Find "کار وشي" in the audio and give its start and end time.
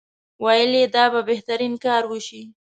1.85-2.41